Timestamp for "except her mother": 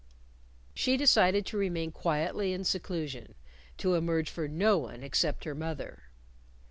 5.03-6.09